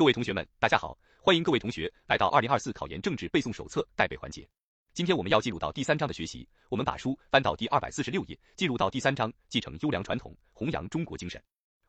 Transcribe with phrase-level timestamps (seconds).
[0.00, 4.48] 各位同学们，大家好，欢迎各位同学来到二零二四考研政治背诵手册带背环节。
[4.94, 11.38] 今天我们要进入到第三章的学习，我们把书翻到第二百四十六页，进入到第三章，继承优良传统，弘扬中国精神。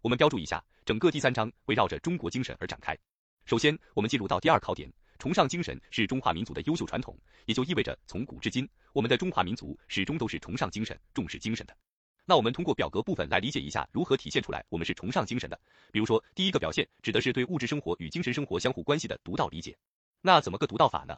[0.02, 2.98] 我们标注一下，整个第三章围绕着中国精神而展开。
[3.46, 11.74] 首先，我们进入到第二考点，崇尚精神是中华民族的优秀传统，也就意味着从古至今，我们的中华民族始终都是崇尚精神、重视精神的。
[12.32, 15.60] 那我们通过表格部分来理解一下如何体现出来我们是崇尚精神的。
[15.92, 19.78] 比如说，第一个表现指的是对物质生活与精神生活相互关系的独到理解。
[20.22, 21.14] 那怎么个独到法呢？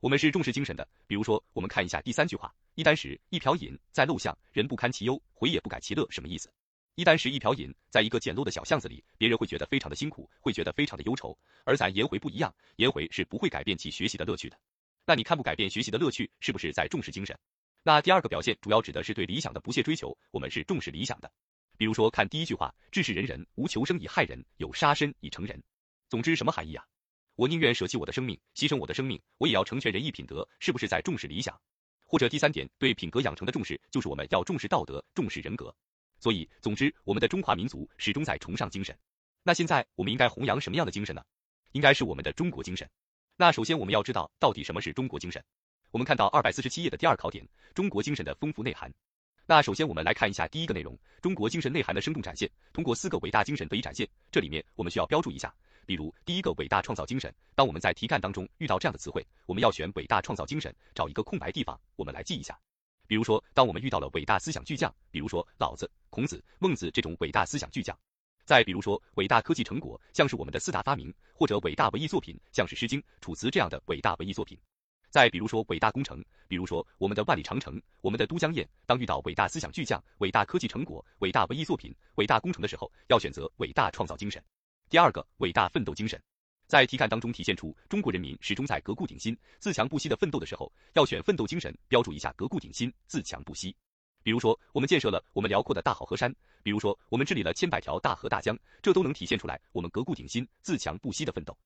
[0.00, 0.84] 我们是重视精神的。
[1.06, 6.04] 比如说，我们看一下第三句话：一箪食，一瓢饮，在陋巷，人不堪其忧，回也不改其乐。
[6.10, 6.52] 什么意思？
[6.96, 11.38] 一箪食，一瓢饮，在一个简陋的小巷子里，别人会觉得非常的辛苦，会觉得非常的忧愁。
[11.62, 14.58] 而咱颜回不一样，颜回是不会改变其学习的乐趣的。
[15.06, 17.38] 那你看不改变学习的乐趣，是不是在重视精神？
[17.86, 21.30] 那第二个表现主要指的是对理想的不懈追求，我们是重视理想的。
[21.76, 25.62] 比如说，看第一句话，志士仁人，无求生以害人，有杀身以成仁。
[26.08, 26.84] 总之，什么含义啊？
[27.36, 31.56] 我宁愿舍弃我的生命，牺牲我的生命，我也要成全仁义品德，是不是在重视理想？
[32.04, 35.72] 或者第三点，对品格养成的重视，就是我们要重视道德，重视人格。
[36.18, 38.98] 所以，总之，我们的中华民族始终在崇尚精神。
[39.44, 41.22] 那现在，我们应该弘扬什么样的精神呢？
[41.70, 42.90] 应该是我们的中国精神。
[43.36, 45.40] 那首先，我们要知道到底什么是中国精神。
[45.96, 47.42] 我们看到二百四十七页的第二考点，
[47.74, 48.92] 中国精神的丰富内涵。
[49.46, 54.06] 那首先我们来看一下第一个内容，中国精神内涵的生动展现，通过四个伟大精神得以展现。
[54.30, 55.50] 这里面我们需要标注一下，
[55.86, 57.34] 比如第一个伟大创造精神。
[57.54, 62.60] 当我们在题干当中遇到这样的词汇，我们要选伟大创造精神，找一个空白地方，我们来记一下。
[63.06, 67.96] 比如说，当我们遇到了伟大思想巨匠，比如说老子、孔子、孟子这种伟大思想巨匠；
[68.44, 74.58] 再比如说伟大科技成果，像是我们的四大发明，或者伟大文艺作品，像是《诗经》《楚辞》这样的伟大文艺作品。
[75.10, 78.66] 再比如说伟大工程，比如说我们的万里长城，我们的都江堰。
[78.84, 84.42] 当遇到伟大思想巨匠、伟大科技成果、伟大文艺作品、伟大工程的时候，要选择伟大创造精神。
[84.88, 86.20] 第二个，伟大奋斗精神，
[86.66, 93.74] 在题干当中体现出中国人民始终在革故鼎新、自强不息的奋斗的时候，要选奋斗精神，标注一下革故鼎新、自强不息。
[94.22, 101.56] 比如说我们建设了我们辽阔的大好河山，比如说我们治理了千百条大河大江，这都能体现出来我们革故鼎新、自强不息的奋斗。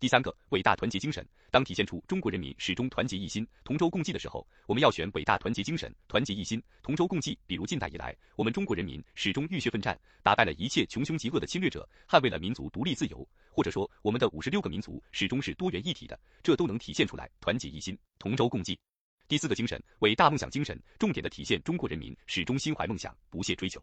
[0.00, 7.36] 第三个伟大团结精神，当体现出中国人民始终团结一心、同舟共济的时候，我们要选伟大团结精神，团结一心、同舟共济。
[7.48, 13.28] 比如近代以来，我们中国人民始终浴血奋战，打败了一切穷凶极恶的侵略者，捍卫了民族独立自由。
[13.50, 18.78] 或者说，我们的五十六个民族始终是多元一体的，这都能体现出来团结一心、同舟共济。
[19.26, 23.82] 第四个精神，伟大梦想精神，重点的体现中国人民始终心怀梦想，不懈追求。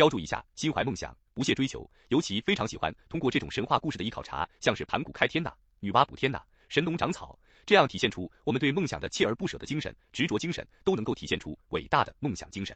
[0.00, 12.74] 标注一下，心怀梦想，不懈追求，尤其非常喜欢通过这种神话故事的一考察，像是盘古开天呐、女娲补天呐、神农长草，这样体现出我们对梦想的锲而不舍的精神、执着精神，都能够体现出伟大的梦想精神。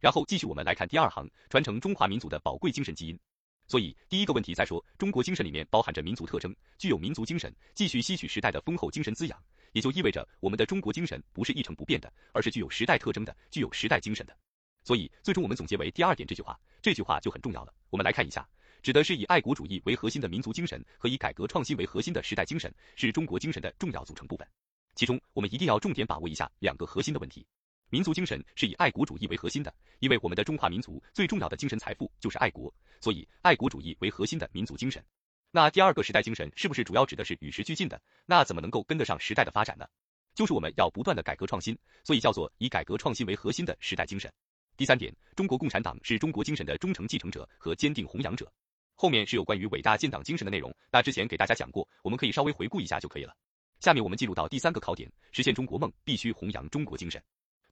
[0.00, 3.18] 然后继续我们来看第二行，传承中华民族的宝贵精神基因。
[3.66, 9.42] 所以第一个问题在说，中国精神里面包含着民族特征，具有民族精神，继续吸取时代的丰厚精神滋养，
[9.72, 14.36] 也就意味着我们的中国精神不是一成不变的，而是具有时代特征的，具有时代精神的。
[14.84, 17.72] 所以，最终我们总结为第二点这句话，这句话就很重要了。
[17.90, 18.48] 我们来看一下，
[18.82, 24.46] 指的是以爱国主义为核心的民族精神和以改革创新为核心的时代精神，是中国精神的重要组成部分。
[24.94, 27.46] 其中，我们一定要重点把握一下两个核心的问题。
[27.90, 35.04] 民族精神是以爱国主义为核心的，因为我们的中华民族最重要的精神财富就是爱国，所以爱国主义为核心的民族精神。
[35.52, 38.00] 那第二个时代精神是不是主要指的是与时俱进的？
[38.26, 39.86] 那怎么能够跟得上时代的发展呢？
[40.34, 44.30] 就是我们要不断的改革创新，所以叫做以改革创新为核心的时代精神。
[44.76, 48.52] 第三点，中国共产党是中国精神的忠诚继承者和坚定弘扬者。
[48.94, 53.34] 后面是有关于伟大建党精神的内容，那之前给大家讲过，我们可以稍微回顾一下就可以了。
[53.80, 57.22] 下面我们进入到第三个考点，实现中国梦必须弘扬中国精神。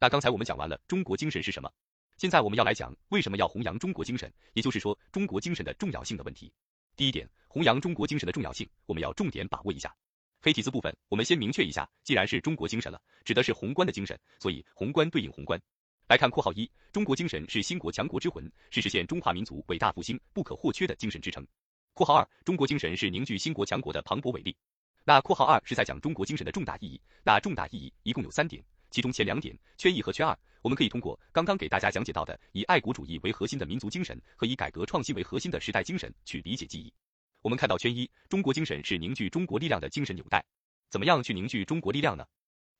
[0.00, 1.70] 那刚才我们讲完了中国精神是什么，
[2.16, 6.50] 现在我们要来讲为什么要弘扬中国精神，也就是说中国精神的重要性的问题。
[6.96, 9.94] 第一点，弘扬中国精神的重要性，我们要重点把握一下。
[10.40, 15.60] 黑体字部分，我们先明确一下，既然是中国精神了，指的是宏观的精神，所以宏观对应宏观。
[16.06, 21.46] 来看括号一，中国精神是兴国强国之魂，是实现中华民族伟大复兴不可或缺的精神支撑。
[21.94, 24.54] 括号二，中国精神是凝聚兴国强国的磅礴伟力。
[25.02, 36.92] 那括号二是在讲中国精神的重大意义，那重大意义一共有三点，其中前两点圈一和圈二，我们可以通过刚刚给大家讲解到的以爱国主义为核心的民族精神和以改革创新为核心的时代精神去理解记忆。
[37.40, 40.44] 我们看到圈一，中国精神是凝聚中国力量的精神纽带，
[40.90, 42.26] 怎么样去凝聚中国力量呢？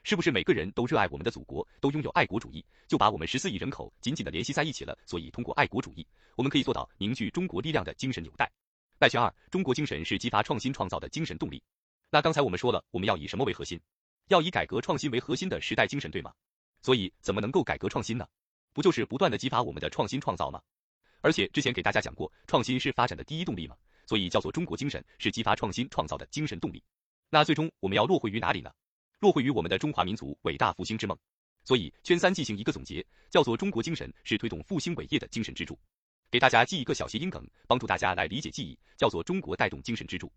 [0.05, 4.97] 是不是每个人都热爱我们的祖国，都拥有爱国主义，就把我们十四亿人口紧紧的联系在一起了？
[5.07, 6.07] 所以通过爱国主义，
[6.37, 8.49] 我们可以做到凝聚中国力量的精神纽带。
[8.99, 11.63] 赖圈二，中国精神是激发创新创造的精神动力。
[12.11, 13.81] 那刚才我们说了，我们要以什么为核心？
[14.29, 16.33] 要以改革创新为核心的时代精神，对吗？
[16.83, 18.27] 所以怎么能够改革创新呢？
[18.75, 20.61] 不就是不断的激发我们的创新创造吗？
[21.23, 23.75] 而且之前给大家讲过，创新是发展的第一动力吗？
[24.05, 26.85] 所以叫做中国精神是激发创新创造的精神动力。
[27.31, 28.71] 那最终我们要落回于哪里呢？
[29.21, 31.19] 落会于我们的中华民族伟大复兴之梦。
[31.65, 35.79] 所以圈三进行一个总结，叫做中国精神是推动复兴伟业的精神支柱。
[36.31, 40.31] 给大家记一个小谐音梗，帮助大家来理解记忆，叫做中国带动精神支柱。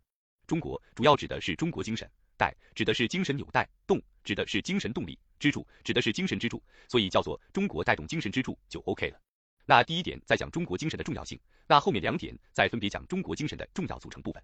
[0.45, 9.19] 中国主要指的是中国精神，带指的是精神纽带，动指的是精神动力，支柱指的是精神支柱，所以叫做中国带动精神支柱就 OK 了。
[9.65, 11.38] 那第一点在讲中国精神的重要性，
[11.68, 14.41] 那后面两点再分别讲中国精神的重要组成部分。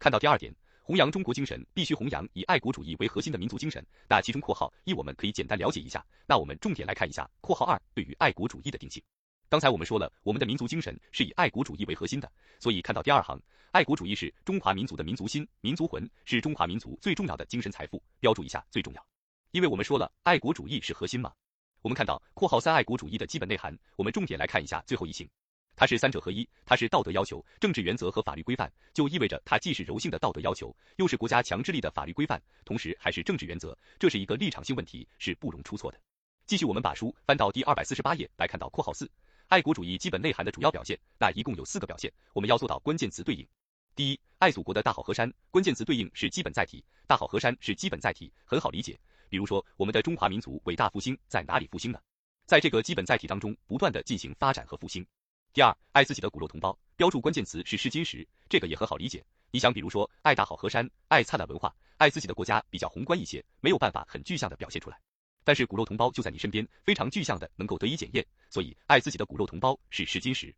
[0.00, 0.52] 看到第二点，
[0.86, 9.02] 弘扬中国精神必须弘扬以爱国主义为核心的民族精神，那其中括号一我们可以简单了解一下，那我们重点来看一下括号二对于爱国主义的定性。
[9.48, 13.40] 刚才我们说了，我们的民族精神是以爱国主义为核心的，所以看到第二行，
[13.70, 18.02] 爱国主义是中华民族的民族心、民族魂，是中华民族最重要的精神财富。
[18.20, 19.06] 标注一下最重要，
[19.52, 21.32] 因为我们说了，爱国主义是核心嘛。
[21.80, 25.26] 我们看到括号三爱国主义的基本内涵，我们重点来看一下最后一行，
[25.76, 36.00] 它是三者合一，它是道德要求、政治原则和法律规范，就意味着它既是柔性的道德要求，又是国家强制力的法律规范，同时还是政治原则，这是一个立场性问题，是不容出错的。
[36.46, 39.10] 继续，我们把书翻到第二百四十八页来看到括号四。
[39.48, 43.46] 爱国主义基本内涵的主要表现，那一共有四个表现，我们要做到关键词对应。
[43.94, 48.98] 第一，爱祖国的大好河山，关键词对应是基本载体，大好河山是基本载体，很好理解。
[49.28, 51.98] 比如说，我们的中华民族伟大复兴在哪里复兴呢？
[52.46, 55.06] 在这个基本载体当中，不断的进行发展和复兴。
[55.54, 59.24] 第二，爱自己的骨肉同胞，标注关键词是试金石，这个也很好理解。
[59.52, 64.98] 你想，比如说爱大好河山，爱灿烂文化，爱自己的国家比较宏观一些，没有办法很具象的表现出来。
[65.44, 70.52] 但是骨肉同胞就在你身边，非常具象的能够得以检验，所以爱自己的骨肉同胞是试金石。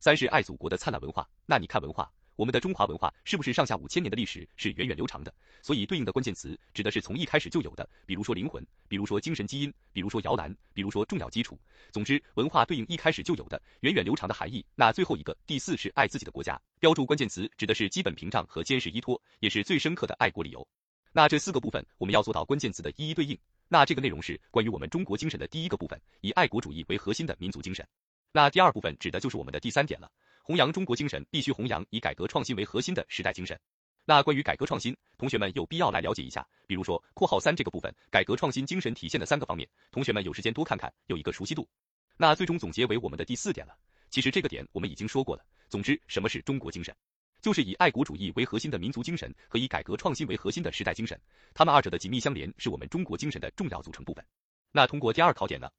[0.00, 2.12] 三是爱祖国的灿烂文化，那你看文化，
[2.42, 5.32] 我们的中华文化是不是上下五千年的历史是源远流长的？
[5.62, 11.56] 所以对应的关键词指的是从一开始就有的，比如说灵魂，比如说精神基因，比如说摇篮，比如说重要基础。
[11.92, 14.66] 总之，文化对应一开始就有的源远流长的含义。
[14.74, 20.66] 那最后一个第四是爱自己的国家，标注关键词指的是基本屏障和坚实依托，也是最深刻的爱国理由。
[21.12, 23.38] 那这四个部分我们要做到关键词的一一对应。
[23.68, 27.86] 那这个内容是关于我们中国精神的第一个部分，以爱国主义为核心的民族精神。
[28.34, 30.10] 那第二部分指的就是我们的第三点了，
[30.42, 33.58] 弘扬中国精神必须弘扬以改革创新为核心的时代精神。
[34.04, 41.68] 那关于改革创新，同学们有必要来了解一下，比如说括号三这个部分，改革创新精神体现的三个方面，同学们有时间多看看，有一个熟悉度。
[42.16, 43.76] 那最终总结为我们的第四点了，
[44.10, 45.44] 其实这个点我们已经说过了。
[45.68, 46.94] 总之，什么是中国精神？
[47.40, 51.20] 就是以爱国主义为核心的民族精神和以改革创新为核心的时代精神，
[51.54, 54.24] 他们二者的紧密相连，是我们中国精神的重要组成部分。
[54.72, 55.70] 那通过第二考点呢，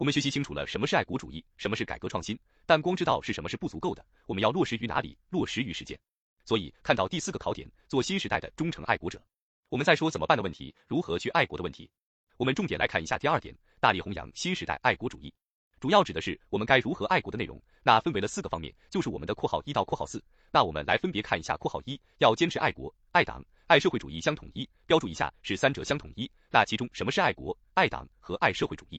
[0.00, 5.14] 我们学习清楚了什么是爱国主义，什么是改革创新，但光知道是什么是不足够的，我们要落实于哪里？
[5.28, 6.00] 落实于实践。
[6.46, 9.22] 所以看到第四个考点，做新时代的忠诚爱国者。
[9.68, 11.86] 我们再说怎么办的问题，如何去爱国的问题。
[12.38, 15.30] 我们重点来看一下第二点，大力弘扬新时代爱国主义。
[15.78, 20.24] 主要指的是我们该如何爱国的内容，那分为了四个方面，就是我们的括号一到括号四。
[20.50, 26.30] 那我们来分别看一下括号一，要坚持爱国、爱党、爱社会主义相统一，标注一下是三者相统一。
[26.48, 28.98] 那其中什么是爱国、爱党和爱社会主义？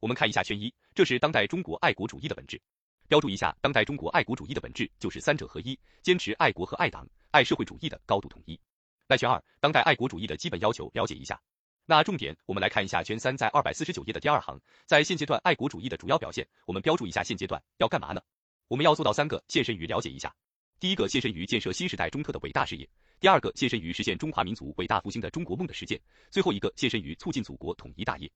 [0.00, 2.58] 我们看一下圈一，这是当代中国爱国主义的本质，
[3.06, 8.58] 标注一下当代中国爱国主义的本质就是三者合一，坚持爱国和爱党、爱社会主义的高度统一。
[9.06, 11.38] 那圈二，当代爱国主义的基本要求，了解一下。
[11.84, 18.22] 那重点，我们来看一下圈三在二百四十九页的第二行，在现阶段爱国主义的主要表现，我们标注一下现阶段要干嘛呢？
[18.68, 20.34] 我们要做到三个，献身于了解一下。
[20.78, 22.86] 第一个，献身于建设新时代中特的伟大事业；
[23.20, 25.98] 第二个，献身于实现中华民族伟大复兴的中国梦的实践；
[26.30, 28.30] 最后一个，献身于促进祖国统一大业。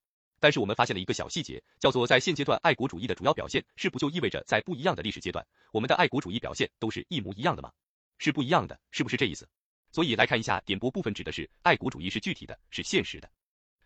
[0.44, 7.72] 但是我们发现了一个小细节，叫做在现阶段爱国主义的主要表现，是不就意味着在不一样的历史阶段，我们的爱国主义表现都是一模一样的吗？
[8.18, 9.48] 是不一样的，是不是这意思？
[9.90, 13.30] 所以来看一下点播部分，指的是爱国主义是具体的，是现实的。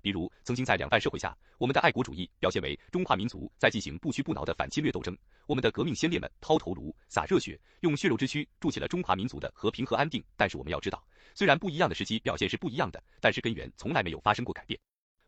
[0.03, 10.25] 比如，曾经在两半社会下，我们的爱国主义表现为中华民族在进行不屈不挠的反侵略斗争，我们的革命先烈们抛头颅、洒热血，用血肉之躯筑起了中华民族的和平和安定。
[10.37, 14.77] 但是我们要知道，虽然不一样的时期表现是不一样的，但是根源从来没有发生过改变。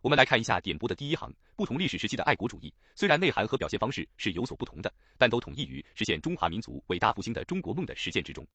[0.03, 8.47] 我们来看一下点播的第一行，不同历史时期的爱国主义，虽然内涵和表现方式是有所不同的，但都统一于实现中华民族伟大复兴的中国梦的实践之中。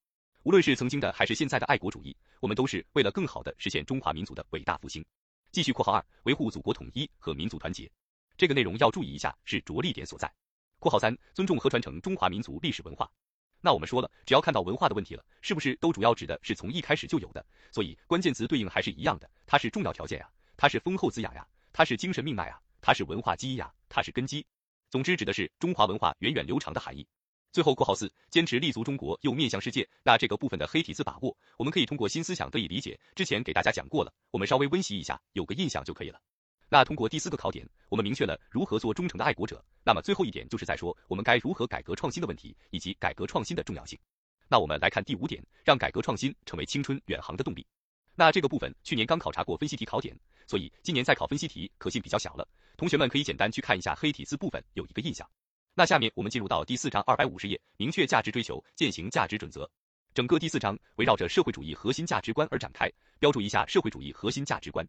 [0.42, 5.06] 无论是曾经的还是现在的爱国主义，我们都是为了更好的实现中华民族的伟大复兴。
[5.52, 7.92] 继续（括号二）维护祖国统一和民族团结，
[8.36, 10.32] 这个内容要注意一下，是着力点所在。
[10.82, 13.08] （括号三）尊重和传承中华民族历史文化。
[13.62, 17.46] 那我们说了，只要看到文化的问题了，是不是都主要指的是从一开始就有的？
[17.72, 24.46] 所以关键词对应还是一样的，它是重要条件呀，它是丰厚滋养呀，它是精神命脉啊，它是文化基因呀，它是根基。
[24.90, 27.06] 总之，指的是中华文化源远流长的含义。
[27.52, 33.00] 最后（括号四）坚持立足中国又面向世界，那这个部分的黑体字把握，我们可以通过新思想得以理解。
[33.16, 36.20] 之前给大家讲过了，我们稍微温习一下，有个印象就可以了。
[36.68, 39.64] 那通过第四个考点，我们明确了如何做忠诚的爱国者。
[39.86, 43.98] 那么最后一点就是在说我们该如何改革创新的问题，以及改革创新的重要性。
[44.50, 47.66] 那我们来看第五点，让改革创新成为青春远航的动力。
[48.18, 50.18] 那这个部分去年刚考察过分析题考点，
[50.48, 52.48] 所以今年再考分析题可信比较小了。
[52.78, 55.30] 同学们可以简单去看一下黑体字部分，有一个印象。
[55.74, 59.70] 那下面我们进入到第四章二百五十页，明确价值追求，践行价值准则。
[60.14, 64.88] 整个第四章围绕着社会主义核心价值观而展开，标注一下社会主义核心价值观。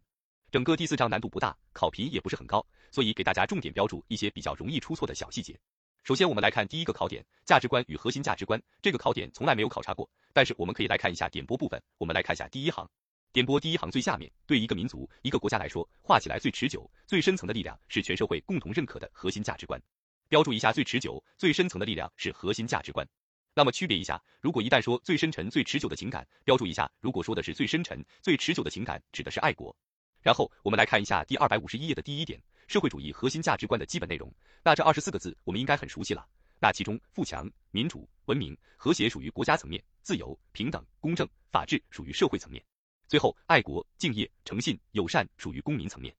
[0.49, 5.59] 整个第四章难度不大，考评也不是很高，所以给大家重点标注一些比较容易出错的小细节。
[6.05, 8.61] 首先，我们来看第一个考点，价值观与核心价值观。
[8.81, 11.83] 这个考点从来没有考察过，但是我们可以来看一下点播部分。
[11.97, 12.89] 我们来看一下第一行，
[13.33, 19.79] 点播第一行最下面，对一个民族、一个国家来说，画起来最持久、最深层的力量是全社会共同认可的核心价值观。
[20.27, 23.07] 标注一下，最持久、最深层的力量是核心价值观。
[23.53, 29.75] 那么区别一下，如果一旦说最深沉、最持久的情感，标注一下，如果说的是最深沉、最持久的情感，指的是爱国。
[30.21, 34.33] 然后我们来看一下第二百五十一页的第一点，社会主义核心价值观的基本内容。
[34.63, 36.25] 那这二十四个字我们应该很熟悉了。
[36.59, 42.63] 那其中富强、民主、文明、和谐属于国家层面，自由、平等、公正、法治属于社会层面，
[43.07, 46.13] 最后爱国、敬业、诚信、友善属于公民层面。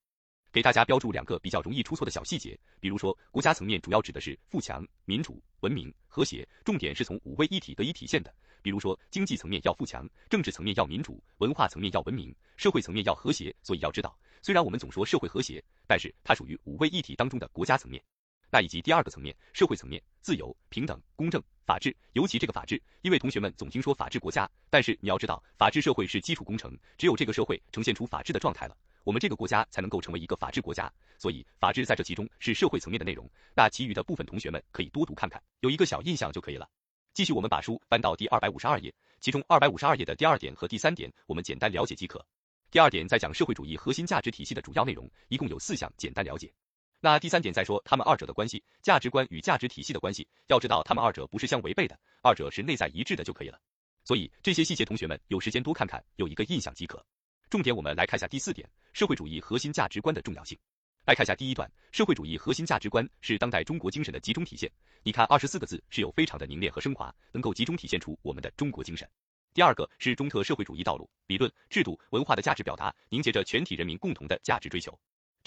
[0.50, 8.34] 给大家标注两个比较容易出错的小细节，比如说国家层面主要指的是富强、民主、文明、和谐，重点是从五位一体得以体现的。
[8.62, 13.54] 比如说经济层面要富强，政治层面要民主，文化层面要文明，社会层面要和谐。
[13.62, 18.02] 所以要知道，虽然我们总说社会和谐，但是它属于五位一体当中的国家层面。
[18.50, 30.90] 那以及第二个层面，社会层面，自由、平等、公正、法治，尤其这个法治，因为同学们总听说法治国家，但是你要知道，法治社会是基础工程，只有这个社会呈现出法治的状态了，我们这个国家才能够成为一个法治国家。
[31.18, 36.68] 所以法治在这其中是社会层面的内容，那其余的部分同学们可以多读看看，有一个小印象就可以了。
[37.12, 42.24] 继续，我们把书翻到第二百五十二页，其中二百五十二页的第二点和第三点，我们简单了解即可。
[42.70, 46.52] 第二点在讲社会主义核心价值体系的主要内容，一共有四项，简单了解。
[47.00, 53.60] 那第三点再说他们二者的关系，价值观与价值体系的关系，要知道他们二者不是相违背的，二者是内在一致的就可以了。
[54.04, 57.04] 所以这些细节同学们有时间多看看，有一个印象即可。
[57.48, 60.58] 重点我们来看下第四点，社会主义核心价值观的重要性。
[61.06, 64.70] 来看下第一段，社会主义核心价值观是当代中国精神的集中体现。
[65.04, 69.08] 你看二十四个字是有非常的凝练和升华，能够集中体现出我们的中国精神。
[69.54, 74.98] 第二个是中特社会主义道路、理论、制度、文化的价值表达，凝结着全体人民共同的价值追求。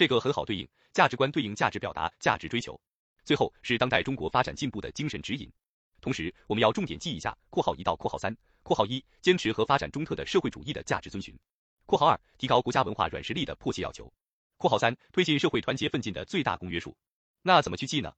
[0.01, 2.81] 这个很好对应，价值观对应价值表达、价值追求。
[3.23, 5.47] 最后是当代中国发展进步的精神指引。
[6.01, 8.35] 同时，我们要重点记一下（括号一到括号三）。
[8.63, 11.37] 括号一，坚持和发展中特的社会主义的价值遵循。
[11.85, 14.11] 括号二，提高国家文化软实力的迫切要求。
[14.57, 16.97] 括号三，推进社会团结奋进的最大公约数。
[17.43, 18.11] 那怎么去记呢？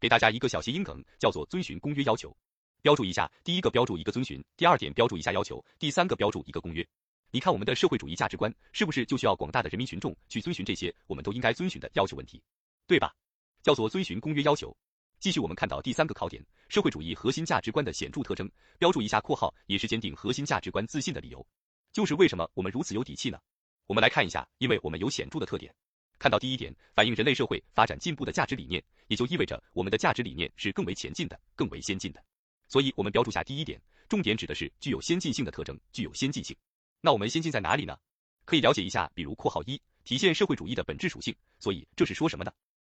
[0.00, 2.36] 给大家一个小谐音梗，叫做遵循公约要求。
[2.82, 6.84] 标注一下，第一个标注一个遵循，第二点标注一下要求，第三个标注一个公约。
[7.30, 12.42] 你看我们的社会主义价值观是不是就需要广大的人民群众去遵循这些我们都应该遵循的要求问题，
[12.86, 13.14] 对吧？
[13.62, 14.74] 叫做遵循公约要求。
[15.20, 21.46] 继续我们看到第三个考点，社会主义核心价值观的显著特征，标注一下括号也是坚定核心价值观自信的理由，
[21.92, 23.38] 就是为什么我们如此有底气呢？
[23.86, 25.74] 我们来看一下，因为我们有显著的特点。
[26.18, 32.24] 看到第一点，反映人类社会发展进步的价值理念，也就意味着我们的价值理念是更为前进的、更为先进的。
[32.68, 36.56] 所以我们标注下第一点，重点指的是具有先进性的特征，具有先进性。
[37.00, 37.96] 那我们先进在哪里呢？
[38.44, 41.34] 可以了解一下，比如括号一，体现社会主义的本质属性。
[41.58, 42.52] 所以这是说什么呢？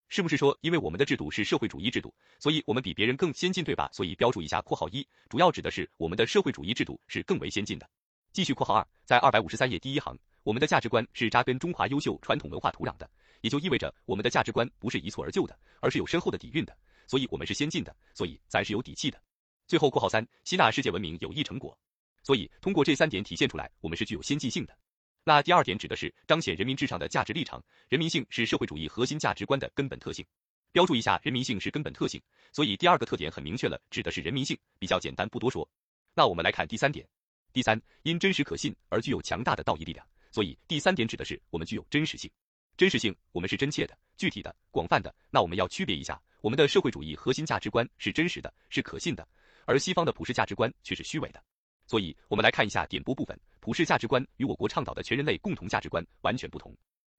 [0.08, 3.90] 是不是说，因为我们的制度是社会主义制度，所以我们比别人更先进，对吧？
[3.94, 7.90] 所以标注一下括号一，主要指的是我们的社会主义制度是更为先进的。
[8.32, 13.10] 继续括号二，在二百五十三页第一行，我们的价值观是扎根中华优秀传统文化土壤的，
[13.42, 16.76] 也就意味着我们的价值观不是一蹴而就的，而是有深厚的底蕴的。
[17.08, 19.20] 所以我们是先进的，所以咱是有底气的。
[19.68, 21.78] 最后括号三，吸纳世界文明有益成果。
[22.24, 24.78] 所以，通过这三点体现出来，我们是具有先进性的。
[25.24, 30.26] 那第二点指的是彰显人民至上的价值立场，人民性是社会主义核心价值观的根本特性。
[30.72, 32.22] 标注一下，人民性是根本特性。
[32.52, 35.68] 所以第二个特点很明确了，指的是人民性，比较简单，不多说。
[36.14, 37.08] 那我们来看第三点，
[37.52, 40.06] 第三，因真实可信而具有强大的道义力量。
[40.32, 42.30] 所以第三点指的是我们具有真实性，
[42.78, 45.14] 真实性，我们是真切的、具体的、广泛的。
[45.32, 49.28] 那我们要区别一下，我们的社会主义核心价值观是真实的，是可信的，
[49.66, 51.44] 而西方的普世价值观却是虚伪的。
[51.90, 53.36] 所以，我们来看一下点播部分。
[53.60, 56.72] 普世价值观与我国倡导的全人类共同价值观完全不同。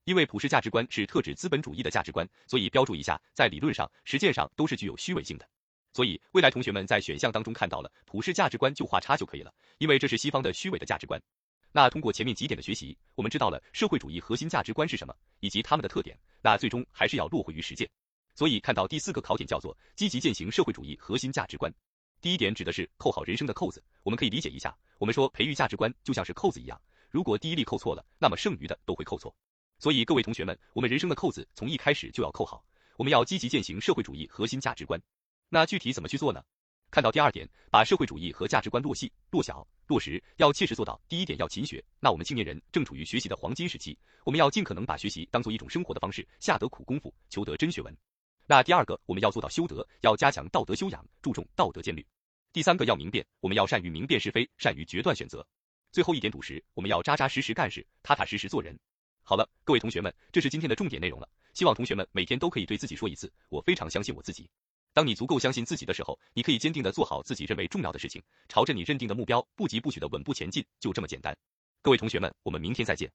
[0.05, 5.49] 因为普世价值观是特指资本主义的价值观，所以标注一下，在理论上、实践上都是具有虚伪性的。
[5.93, 11.21] 所以，未来同学们在选项当中看到了普世价值观就画叉就可以了，因为这是西方的虚伪的价值观。
[11.73, 16.17] 那通过前面几点的学习，我们知道了社会主义核心价值观是什么，以及他们的特点。
[16.41, 17.91] 那最终还是要落回于实践。
[18.37, 21.75] 所以，看到第四个考点叫做积极践行社会主义核心价值观。
[22.21, 24.77] 第一点指的是扣好人生的扣子，我们可以理解一下。
[24.99, 26.81] 我们说培育价值观就像是扣子一样，
[27.11, 29.35] 如果第一粒扣错了，那么剩余的都会扣错。
[29.79, 32.65] 所以各位同学们，我们人生的扣子从一开始就要扣好，
[32.97, 35.01] 我们要积极践行社会主义核心价值观。
[35.49, 36.43] 那具体怎么去做呢？
[36.91, 41.01] 看到第二点，把社会主义和价值观落细、落小、落实，要切实做到。
[41.09, 47.97] 第一点要勤学，那我们青年人正处于学习的黄金时期，我们要尽可能把学习当做一种生活的方式，下得苦功夫，求得真学问。
[48.45, 52.05] 那第二个，我们要做到修德，要加强道德修养，注重道德建律。
[52.53, 55.47] 第三个要明辨，我们要善于明辨是非，善于决断选择。
[55.93, 58.77] 最后一点笃实，我们要扎扎实实干事，踏踏实实做人。
[59.23, 61.29] 好了，各位同学们，这是今天的重点内容了。
[61.55, 64.51] 希望同学们每天都可以对自己说一次，我非常相信我自己。
[64.93, 71.37] 当你足够相信自己的时候，你可以坚定的做好自己认为重要的事情，朝着你认定的目标不疾不徐的稳步前进，就这么简单。
[71.83, 73.09] 各位同学们，我们明天再见。